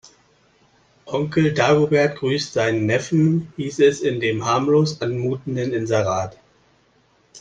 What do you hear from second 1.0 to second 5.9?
Onkel Dagobert grüßt seinen Neffen, hieß es in dem harmlos anmutenden